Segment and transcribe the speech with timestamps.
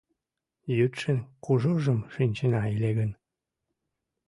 [0.77, 3.11] Йӱдшын кужужым шинчена ыле гын